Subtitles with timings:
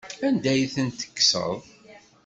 [0.27, 1.59] Anda ay ten-tekkseḍ?